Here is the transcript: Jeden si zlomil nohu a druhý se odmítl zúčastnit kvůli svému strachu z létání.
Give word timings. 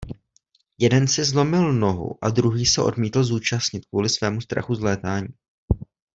Jeden 0.77 1.07
si 1.07 1.23
zlomil 1.23 1.73
nohu 1.73 2.17
a 2.25 2.29
druhý 2.29 2.65
se 2.65 2.81
odmítl 2.81 3.23
zúčastnit 3.23 3.85
kvůli 3.85 4.09
svému 4.09 4.41
strachu 4.41 4.75
z 4.75 4.79
létání. 4.79 5.27